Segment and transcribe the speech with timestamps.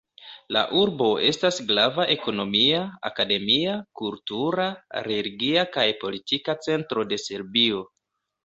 [0.55, 2.79] La urbo estas grava ekonomia,
[3.11, 4.67] akademia, kultura,
[5.11, 7.89] religia kaj politika centro de Serbio.